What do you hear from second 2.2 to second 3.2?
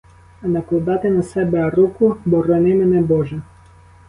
борони мене